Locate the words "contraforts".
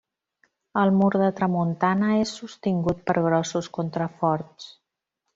3.79-4.71